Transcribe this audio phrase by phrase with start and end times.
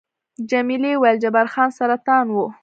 [0.49, 2.45] جميلې وويل:، جبار خان سرطان وو؟